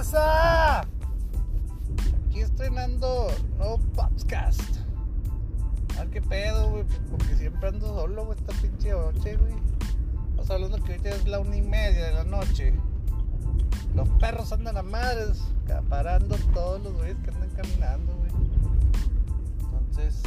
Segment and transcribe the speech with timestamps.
[0.00, 0.80] raza?
[2.26, 3.28] Aquí estrenando
[3.58, 4.62] nuevo podcast.
[5.96, 9.52] A ver qué pedo, güey, porque siempre ando solo, güey, esta pinche noche, güey.
[10.30, 12.72] Estamos hablando que ahorita es la una y media de la noche.
[13.94, 18.30] Los perros andan a madres, acaparando todos los güeyes que andan caminando, güey.
[19.60, 20.22] Entonces,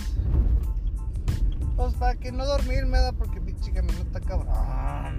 [1.75, 5.17] pues para que no dormirme, da, porque pinche camino está cabrón.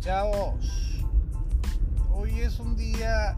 [0.00, 0.95] Chavos,
[2.16, 3.36] hoy es un día,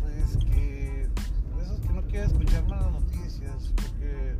[0.00, 1.08] pues que,
[1.62, 4.36] esos que no quiero escuchar malas noticias, porque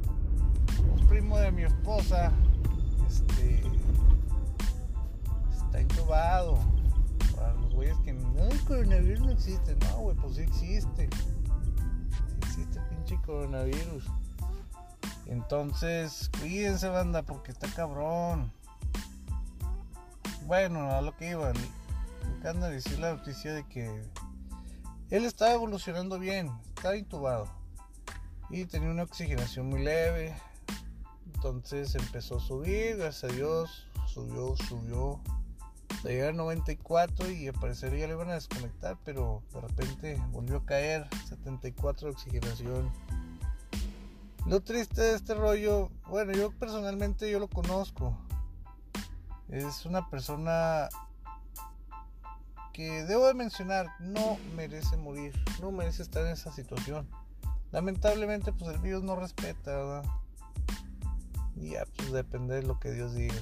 [0.82, 2.32] un primo de mi esposa,
[3.08, 3.62] este,
[5.56, 6.58] está intubado.
[7.36, 11.08] Para los güeyes que no, el coronavirus no existe, no, güey, pues sí existe.
[11.08, 14.04] Sí existe pinche coronavirus.
[15.26, 18.50] Entonces, cuídense, banda, porque está cabrón.
[20.46, 21.52] Bueno, a lo que iba,
[22.24, 24.02] me encanta decir la noticia de que
[25.10, 27.48] él estaba evolucionando bien, estaba intubado
[28.50, 30.34] y tenía una oxigenación muy leve.
[31.34, 35.20] Entonces empezó a subir, gracias a Dios, subió, subió.
[36.02, 40.22] Se llegó a 94 y al parecer ya le iban a desconectar, pero de repente
[40.30, 42.92] volvió a caer 74 de oxigenación.
[44.46, 48.16] Lo triste de este rollo, bueno, yo personalmente yo lo conozco.
[49.48, 50.88] Es una persona
[52.78, 57.08] que debo de mencionar, no merece morir, no merece estar en esa situación.
[57.72, 60.02] Lamentablemente, pues el virus no respeta.
[61.56, 63.34] Y ya, pues depende de lo que Dios diga.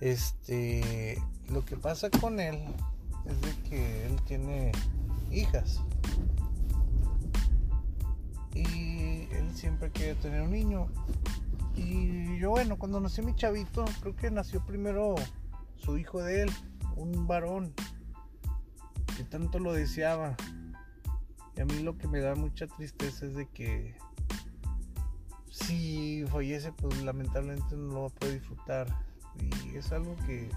[0.00, 2.58] Este, lo que pasa con él
[3.26, 4.72] es de que él tiene
[5.30, 5.80] hijas.
[8.52, 10.88] Y él siempre quiere tener un niño.
[11.76, 15.14] Y yo, bueno, cuando nació mi chavito, creo que nació primero
[15.76, 16.50] su hijo de él,
[17.00, 17.74] un varón,
[19.16, 20.36] que tanto lo deseaba.
[21.56, 23.96] Y a mí lo que me da mucha tristeza es de que
[25.50, 28.86] si fallece, pues lamentablemente no lo va a poder disfrutar.
[29.40, 30.48] Y es algo que,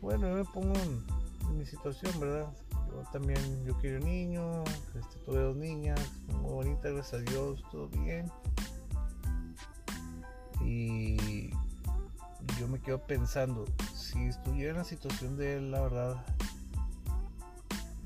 [0.00, 1.22] bueno, yo me pongo en,
[1.58, 2.50] mi situación, ¿verdad?
[2.88, 4.64] Yo también, yo quiero un niño,
[4.98, 8.30] este, tuve dos niñas, muy bonitas, gracias a Dios, todo bien.
[10.64, 11.50] Y
[12.58, 13.66] yo me quedo pensando,
[14.12, 16.24] si estuviera en la situación de él, la verdad,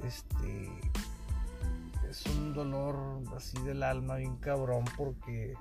[0.04, 0.70] este
[2.08, 5.54] es un dolor así del alma bien cabrón porque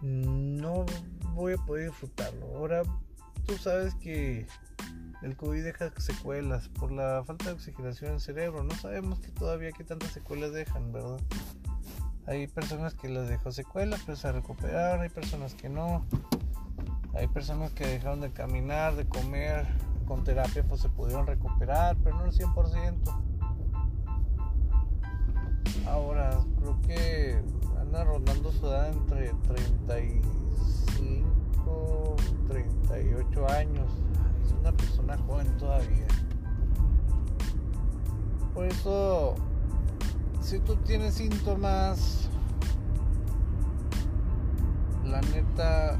[0.00, 0.86] no
[1.34, 2.46] voy a poder disfrutarlo.
[2.56, 2.82] Ahora
[3.44, 4.46] tú sabes que
[5.22, 8.64] el COVID deja secuelas por la falta de oxigenación en el cerebro.
[8.64, 11.20] No sabemos que todavía qué tantas secuelas dejan, ¿verdad?
[12.26, 15.02] Hay personas que les dejó secuelas, pero se recuperaron.
[15.02, 16.04] Hay personas que no.
[17.16, 19.66] Hay personas que dejaron de caminar, de comer.
[20.06, 22.94] Con terapia pues se pudieron recuperar, pero no el 100%.
[25.88, 27.42] Ahora, creo que
[27.80, 32.16] anda rondando su edad entre 35,
[32.48, 33.90] 38 años.
[34.44, 36.06] Es una persona joven todavía.
[38.54, 39.34] Por eso
[40.46, 42.28] si tú tienes síntomas,
[45.04, 45.98] la neta,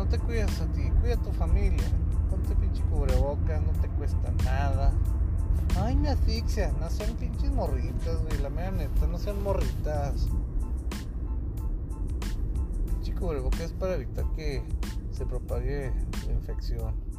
[0.00, 1.84] no te cuidas a ti, cuida a tu familia.
[2.30, 4.92] Ponte pinche cubrebocas, no te cuesta nada.
[5.78, 10.28] Ay, me asfixia, no sean pinches morritas, güey, la mera neta, no sean morritas.
[12.86, 14.62] Pinche cubrebocas es para evitar que
[15.12, 15.92] se propague
[16.26, 17.10] la infección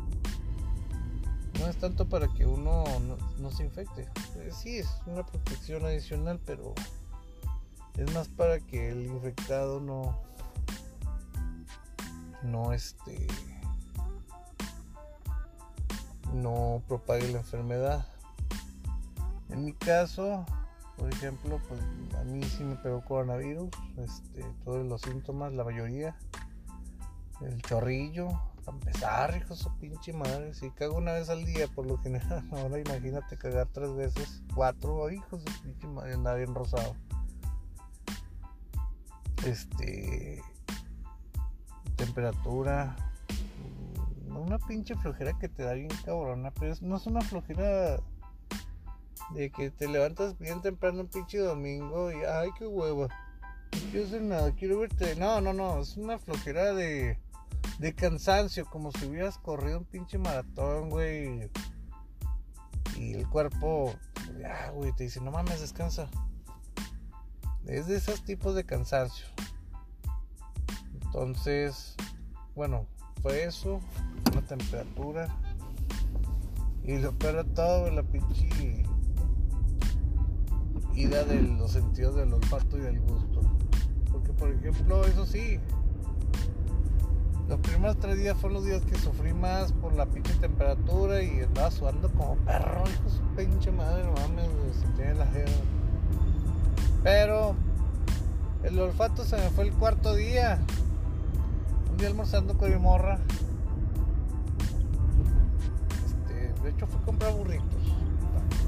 [1.60, 2.84] no es tanto para que uno
[3.38, 4.08] no, se infecte.
[4.38, 6.74] Eh, sí, es una protección adicional, pero
[7.98, 10.18] es más para que el infectado no,
[12.44, 13.28] no este,
[16.34, 18.06] no propague la enfermedad.
[19.50, 20.46] En mi caso,
[20.98, 21.82] por ejemplo, pues
[22.20, 26.16] a mí sí me pegó coronavirus, este, todos los síntomas, la mayoría,
[27.42, 28.30] el chorrillo,
[28.68, 30.54] empezar, hijo su pinche madre.
[30.54, 35.10] Si cago una vez al día, por lo general, ahora imagínate cagar tres veces, cuatro,
[35.10, 36.96] hijos su pinche madre, anda bien rosado.
[39.46, 40.42] Este.
[42.04, 42.96] Temperatura.
[44.28, 48.02] Una pinche flojera que te da bien cabrona, pero no es una flojera
[49.36, 53.08] de que te levantas bien temprano un pinche domingo y ay, qué hueva.
[53.08, 55.16] No quiero hacer nada, quiero verte.
[55.16, 57.20] No, no, no, es una flojera de
[57.78, 61.52] de cansancio, como si hubieras corrido un pinche maratón, güey.
[62.98, 63.94] Y el cuerpo,
[64.40, 66.10] ya, güey, te dice, no mames, descansa.
[67.68, 69.28] Es de esos tipos de cansancio.
[71.14, 71.96] Entonces,
[72.56, 72.86] bueno,
[73.22, 73.82] fue eso.
[74.32, 75.28] Una temperatura.
[76.84, 78.86] Y lo peor de todo, la pinche
[80.96, 83.42] ida de los sentidos del olfato y del gusto.
[84.12, 85.60] Porque, por ejemplo, eso sí,
[87.48, 91.42] los primeros tres días fueron los días que sufrí más por la pinche temperatura y
[91.42, 94.48] andaba sudando como perro, hijo su pinche madre, no mames,
[94.80, 95.52] se tiene la jera.
[97.04, 97.56] Pero
[98.64, 100.60] el olfato se me fue el cuarto día.
[102.02, 103.20] Día almorzando con mi morra.
[106.04, 107.80] Este, de hecho fui a comprar burritos.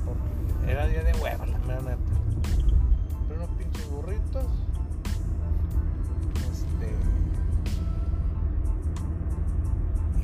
[0.05, 1.97] Porque era día de hueva, la mera neta.
[3.11, 4.45] Compré unos pinches burritos.
[6.51, 6.95] Este.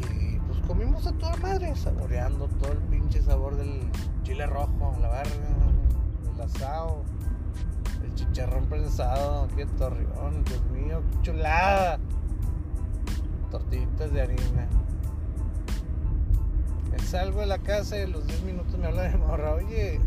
[0.05, 3.89] Y pues comimos a toda madre, saboreando todo el pinche sabor del
[4.21, 5.33] chile rojo, la verga,
[6.35, 7.05] el asado
[8.15, 11.99] chicharrón prensado qué torreón, Dios mío, qué chulada.
[13.99, 14.65] De harina.
[17.05, 19.99] Salgo de la casa y a los 10 minutos me habla de morra, oye,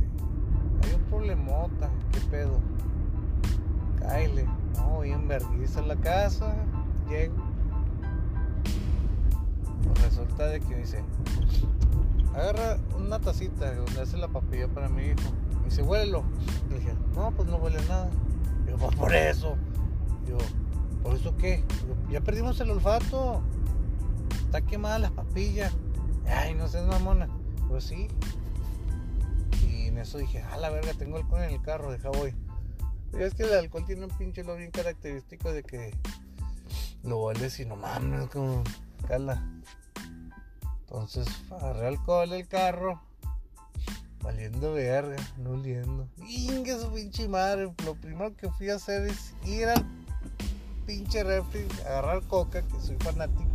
[0.82, 2.58] hay un problemota, ¿qué pedo?
[3.98, 4.46] Kyle,
[4.76, 6.54] no, bien vergüenza en la casa,
[7.06, 7.34] llego.
[9.84, 11.04] Pues resulta de que dice,
[12.34, 15.20] agarra una tacita donde hace la papilla para mi hijo
[15.60, 16.24] y dice, huélelo.
[16.70, 18.08] Le dije, no, pues no huele nada.
[18.64, 19.56] Digo, pues por eso.
[20.24, 20.38] Digo,
[21.02, 21.62] ¿por eso qué?
[22.10, 23.42] ya perdimos el olfato.
[24.52, 25.72] Está quemada las papillas.
[26.26, 27.26] Ay, no sé, mamona.
[27.70, 28.08] Pues sí.
[29.66, 32.34] Y en eso dije, ah, la verga, tengo alcohol en el carro, deja voy.
[33.18, 35.96] Es que el alcohol tiene un pinche lo bien característico de que
[37.02, 38.62] lo hueles y no mames, como
[39.08, 39.42] cala.
[40.80, 43.00] Entonces agarré alcohol el carro
[44.20, 46.06] Valiendo verga, no oliendo.
[46.28, 47.72] Inga su pinche madre.
[47.86, 49.82] Lo primero que fui a hacer es ir al
[50.84, 53.51] pinche refri, agarrar coca, que soy fanático.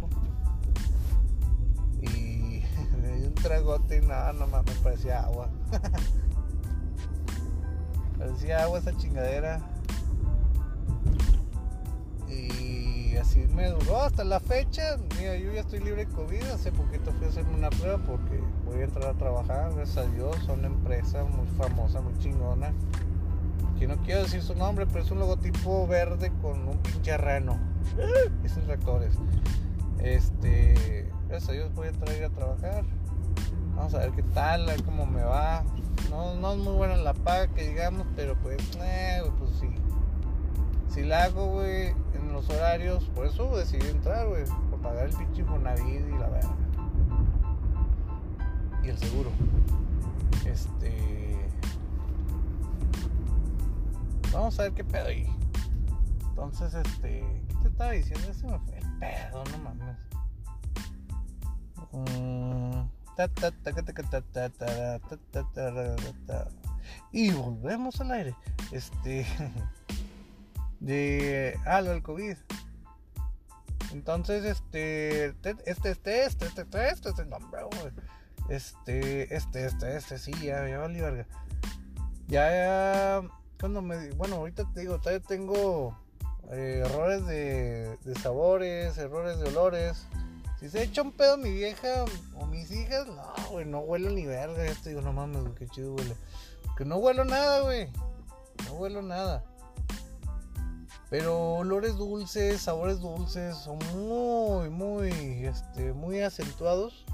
[3.38, 5.50] Tragote y nada, nomás me parecía agua.
[8.18, 9.62] parecía agua esa chingadera.
[13.18, 14.98] así me duró hasta la fecha.
[15.18, 16.44] Mira, yo ya estoy libre de COVID.
[16.44, 19.74] Hace poquito fui a hacerme una prueba porque voy a entrar a trabajar.
[19.74, 22.74] Gracias a Dios, son una empresa muy famosa, muy chingona.
[23.80, 27.58] Que no quiero decir su nombre, pero es un logotipo verde con un pinche reno.
[28.44, 29.16] Esos reactores.
[30.00, 32.84] Este, gracias a Dios voy a entrar a trabajar.
[33.78, 35.64] Vamos a ver qué tal, a ver cómo me va.
[36.10, 39.70] No, no es muy buena la paga que digamos, pero pues, eh, pues sí.
[40.90, 41.94] Si la hago, güey,
[42.38, 43.04] los horarios.
[43.16, 44.46] Por eso decidí entrar, güey.
[44.70, 46.56] Por pagar el pinche Infonavit y la verga.
[48.84, 49.32] Y el seguro.
[50.46, 51.50] Este.
[54.32, 55.28] Vamos a ver qué pedo ahí.
[56.30, 57.24] Entonces, este.
[57.48, 58.30] ¿Qué te estaba diciendo?
[58.30, 59.98] Ese me fue el pedo, no mames.
[67.12, 68.36] Y volvemos al aire.
[68.72, 69.26] Este.
[70.80, 71.58] De.
[71.66, 72.38] Ah, lo COVID.
[73.92, 75.26] Entonces, este.
[75.26, 76.62] Este, este, este, este, este,
[76.92, 77.62] este, este, nombre,
[78.50, 81.26] Este, este, este, este, sí, ya, ya valió verga.
[82.28, 83.22] Ya, ya.
[83.60, 84.12] Cuando me.
[84.12, 85.98] Bueno, ahorita te digo, todavía tengo.
[86.52, 90.08] Eh, errores de, de sabores, errores de olores
[90.60, 94.26] si se echa un pedo mi vieja o mis hijas no güey no huelo ni
[94.26, 96.16] verga te digo no mames qué chido huele
[96.78, 97.90] que no huelo nada güey
[98.66, 99.44] no huelo nada
[101.10, 105.10] pero olores dulces, sabores dulces son muy, muy,
[105.46, 107.06] este, muy acentuados.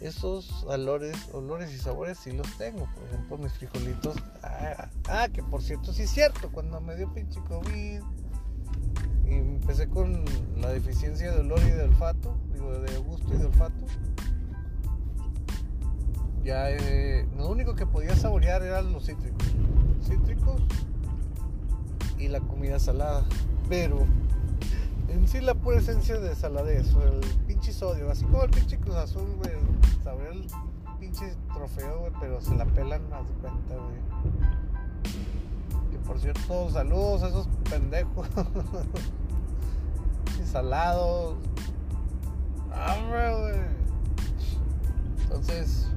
[0.00, 2.88] Esos olores, olores y sabores sí los tengo.
[2.94, 4.16] Por ejemplo, mis frijolitos.
[4.44, 6.50] Ah, ah, que por cierto, sí es cierto.
[6.52, 8.02] Cuando me dio pinche COVID
[9.26, 10.24] y empecé con
[10.56, 13.84] la deficiencia de olor y de olfato, de gusto y de olfato.
[16.44, 19.46] Ya eh, lo único que podía saborear eran los cítricos.
[20.02, 20.62] Cítricos
[22.18, 23.24] y la comida salada.
[23.68, 24.06] Pero
[25.08, 28.96] en sí la pura esencia de saladez, el pinche sodio, así como el pinche Cruz
[28.96, 30.46] Azul, güey, el
[30.98, 33.98] pinche trofeo, pero se la pelan más de cuenta, güey.
[35.90, 38.28] Que por cierto, saludos a esos pendejos.
[40.48, 41.36] salados.
[43.38, 43.60] Güey.
[45.22, 45.88] Entonces,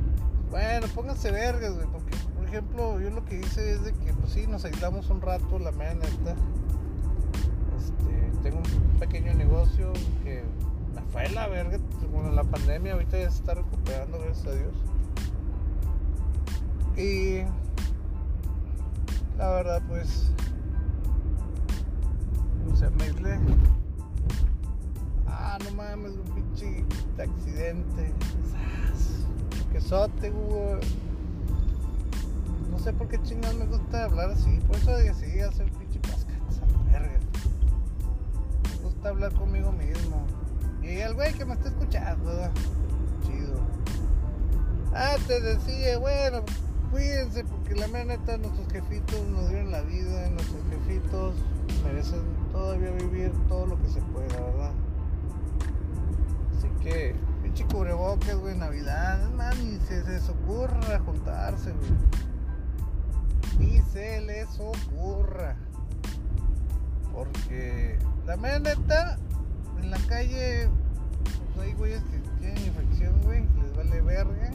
[0.50, 2.15] bueno, pónganse vergas, güey, porque
[2.51, 5.71] ejemplo, yo lo que hice es de que, pues sí, nos aislamos un rato, la
[5.71, 6.35] media neta.
[7.77, 10.43] Este, tengo un pequeño negocio que
[10.93, 11.77] me fue la verga
[12.11, 14.73] bueno, la pandemia, ahorita ya se está recuperando, gracias a Dios.
[16.97, 17.43] Y
[19.38, 20.33] la verdad, pues,
[22.69, 23.39] o sea, me aislé.
[25.53, 26.86] Ah, no mames, un pinche
[27.22, 28.13] accidente
[29.74, 30.79] besote, güey.
[32.70, 34.62] No sé por qué chingados me gusta hablar así.
[34.65, 36.29] Por eso decidí hacer pinche podcast.
[36.89, 37.20] Verga.
[38.63, 40.25] Me gusta hablar conmigo mismo.
[40.81, 42.31] Y el güey que me está escuchando,
[43.24, 43.60] chido.
[44.93, 46.43] Ah, te decía, bueno,
[46.91, 51.36] cuídense porque la mera neta nuestros jefitos nos dieron la vida, nuestros jefitos
[51.84, 52.22] merecen
[52.53, 54.72] todavía vivir todo lo que se pueda, ¿verdad?
[56.83, 61.91] Que, pinche cubrebocas, güey, Navidad, man, ni se les ocurra juntarse, güey.
[63.59, 65.55] Ni se les ocurra.
[67.13, 69.17] Porque la mera neta,
[69.81, 70.69] en la calle,
[71.53, 74.51] pues hay güeyes que tienen infección, güey, les vale verga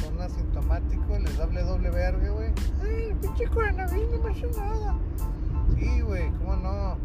[0.00, 2.52] son asintomáticos, les doble doble verga, güey.
[2.82, 4.94] Ay, pinche coronavirus no me ha nada.
[5.76, 6.96] Sí, güey, ¿cómo no?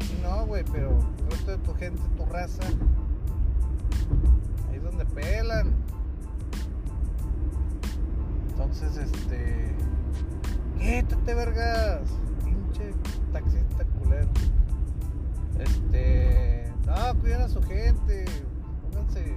[0.00, 2.62] Sí, no, güey, pero el resto de tu gente, tu raza,
[4.70, 5.72] ahí es donde pelan.
[8.50, 9.74] Entonces, este.
[10.78, 12.08] Quítate, vergas.
[12.44, 12.92] Pinche
[13.32, 14.28] taxista culero.
[15.58, 16.72] Este.
[16.86, 18.24] No, cuiden a su gente.
[18.82, 19.36] Pónganse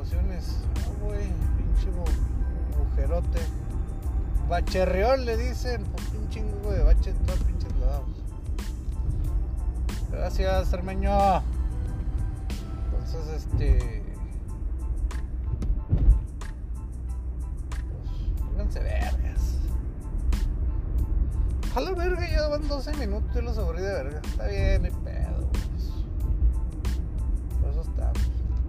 [0.00, 0.56] precauciones.
[0.86, 1.26] No, güey,
[1.56, 1.88] pinche
[2.78, 3.40] mujerote.
[4.48, 8.08] Bacherriol le dicen, pues un chingo de bache en todos pinches lados.
[10.10, 11.42] Gracias, Armeño.
[12.84, 14.02] Entonces, este.
[17.90, 19.56] Pues, pónganse vergas.
[21.76, 24.20] La verga, ya van 12 minutos y los aburrí de verga.
[24.22, 25.29] Está bien, mi pedo,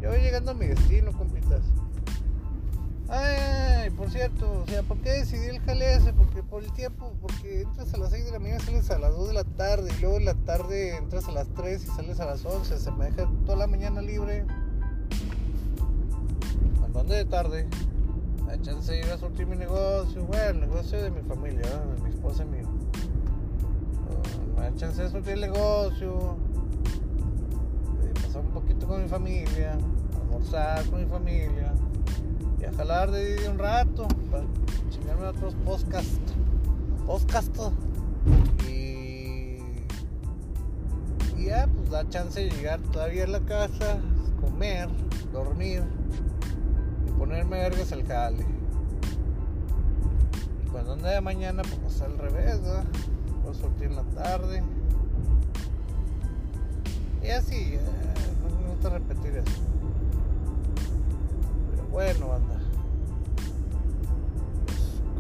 [0.01, 1.61] Yo voy llegando a mi destino, compitas.
[3.07, 6.11] Ay, por cierto, o sea, ¿por qué decidí el jale ese?
[6.11, 9.11] Porque por el tiempo, porque entras a las 6 de la mañana, sales a las
[9.11, 12.19] 2 de la tarde, y luego en la tarde entras a las 3 y sales
[12.19, 14.45] a las 11, se me deja toda la mañana libre.
[16.83, 17.67] Andando de tarde,
[18.49, 22.01] a chance de ir a surtir mi negocio, bueno, el negocio de mi familia, de
[22.01, 22.67] mi esposa y mío.
[24.55, 26.37] Me da chance de surtir el negocio,
[28.91, 29.77] con mi familia,
[30.19, 31.73] almorzar con mi familia
[32.59, 34.43] y a jalar de, un rato para
[34.89, 36.19] chingarme otros podcast
[37.07, 37.57] podcast
[38.67, 39.59] y,
[41.41, 43.97] ya pues da chance de llegar todavía a la casa
[44.41, 44.89] comer
[45.31, 45.83] dormir
[47.07, 48.45] y ponerme vergas al jale.
[50.65, 52.83] Y cuando anda de mañana pues pasa al revés ¿verdad?
[53.41, 54.61] puedo en la tarde.
[57.23, 57.79] Y así eh,
[58.89, 59.61] repetir eso
[61.71, 62.61] pero bueno banda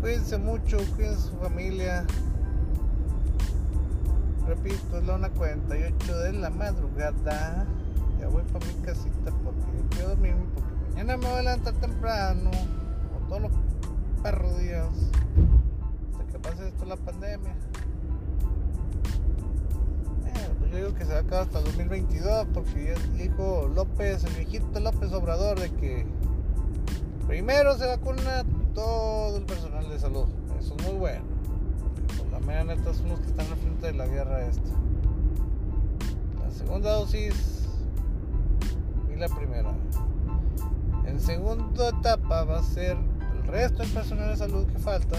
[0.01, 2.03] Cuídense mucho, cuídense su familia.
[4.47, 7.67] Repito, es la 1.48 de la madrugada.
[8.19, 12.49] Ya voy para mi casita porque quiero dormirme porque mañana me voy a levantar temprano.
[13.13, 13.51] Como todos los
[14.23, 14.87] perros días.
[16.13, 17.55] Hasta que pase esto la pandemia.
[20.71, 24.33] Yo digo que se va a acabar hasta el 2022 porque ya dijo López, el
[24.33, 26.05] viejito López Obrador, de que
[27.27, 30.25] primero se vacuna todo el personal de salud.
[30.59, 31.23] Eso es muy bueno.
[32.17, 34.69] Por la media neta son los que están al frente de la guerra esta.
[36.41, 37.67] La segunda dosis
[39.13, 39.73] y la primera.
[41.05, 42.95] En segunda etapa va a ser
[43.35, 45.17] el resto del personal de salud que falta.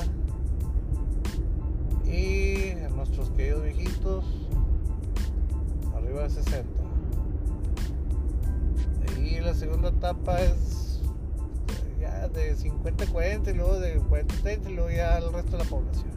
[2.07, 4.42] Y nuestros queridos viejitos
[6.12, 6.69] arriba de 60.
[9.21, 11.00] Y la segunda etapa es
[12.35, 15.71] de 50 40 y luego de 40 30 y luego ya al resto de la
[15.71, 16.11] población.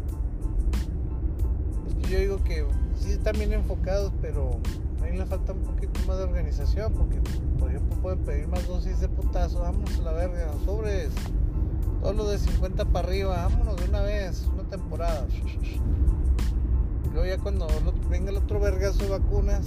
[2.09, 2.65] Yo digo que
[2.99, 4.59] sí están bien enfocados, pero
[5.01, 7.19] a mí le falta un poquito más de organización porque,
[7.59, 11.11] por ejemplo, pueden pedir más dosis de putazo, vamos a la verga, sobres.
[12.01, 15.25] Todo lo de 50 para arriba, vámonos de una vez, una temporada.
[17.15, 17.67] Luego ya cuando
[18.10, 19.65] venga el otro vergazo de vacunas,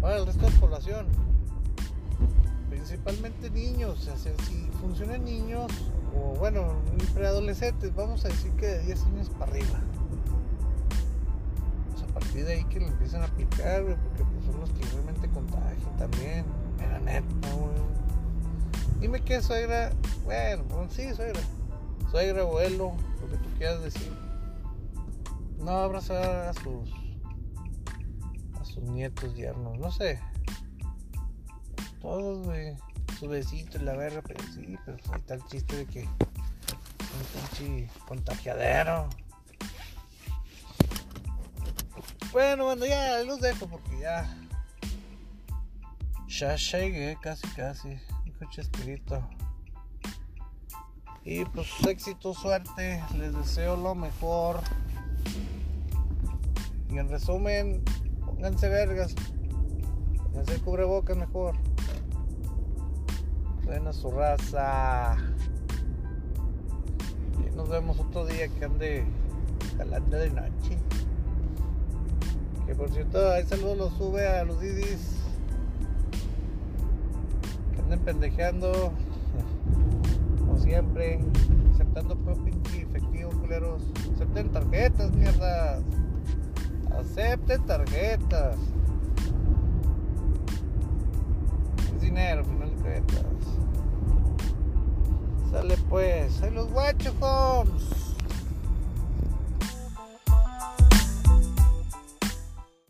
[0.00, 1.06] para el resto de la población
[2.92, 5.70] principalmente niños, o sea, si funcionan niños
[6.16, 6.74] o bueno,
[7.14, 9.78] preadolescentes, vamos a decir que de 10 años para arriba.
[11.92, 14.84] Pues a partir de ahí que lo empiezan a aplicar, porque pues son los que
[14.94, 16.44] realmente contagian también.
[16.80, 17.48] Era neta.
[19.00, 19.92] Dime qué suegra,
[20.24, 21.40] bueno, pues sí, suegra,
[22.10, 24.12] suegra, abuelo, lo que tú quieras decir.
[25.62, 26.90] No abrazar a sus
[28.60, 30.20] a sus nietos yernos, no sé.
[32.00, 32.76] Todos, güey,
[33.18, 37.56] su besito y la verga, pero sí, pero ahí está el chiste de que un
[37.56, 39.08] pinche contagiadero.
[42.32, 44.36] Bueno, bueno, ya los dejo porque ya.
[46.26, 48.00] Ya llegué, casi, casi.
[48.24, 49.28] Hijo Chespirito.
[51.24, 53.04] Y pues éxito, suerte.
[53.16, 54.60] Les deseo lo mejor.
[56.92, 57.82] Y en resumen,
[58.26, 59.14] pónganse vergas.
[60.24, 61.54] Pónganse cubrebocas mejor.
[63.64, 65.16] Buena su raza.
[67.40, 69.04] Y nos vemos otro día que ande
[69.78, 70.76] jalando de noche.
[72.66, 75.16] Que por cierto, ahí saludos los sube a los didis.
[77.74, 78.92] Que anden pendejeando.
[80.40, 81.20] Como siempre.
[81.72, 83.82] Aceptando pinche efectivo, culeros.
[84.14, 85.80] Acepten tarjetas, mierda.
[86.98, 88.56] Acepten tarjetas.
[91.94, 93.24] Es dinero, al final de cuentas.
[95.50, 96.42] Sale pues.
[96.42, 98.01] Ahí los guachos.